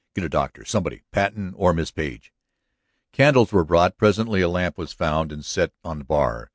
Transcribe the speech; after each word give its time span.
Get 0.15 0.23
a 0.25 0.29
doctor, 0.29 0.65
somebody; 0.65 1.03
Patten 1.11 1.53
or 1.55 1.73
Miss 1.73 1.91
Page." 1.91 2.33
Candles 3.11 3.51
were 3.51 3.63
brought; 3.63 3.97
presently 3.99 4.41
a 4.41 4.49
lamp 4.49 4.75
was 4.75 4.93
found 4.93 5.31
and 5.31 5.45
set 5.45 5.73
on 5.83 5.99
the 5.99 6.05
bar. 6.05 6.49